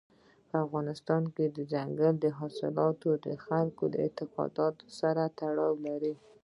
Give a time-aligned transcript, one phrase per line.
[0.49, 6.13] په افغانستان کې دځنګل حاصلات د خلکو د اعتقاداتو سره تړاو لري.